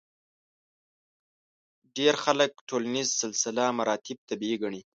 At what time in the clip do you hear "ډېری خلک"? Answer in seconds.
1.95-2.51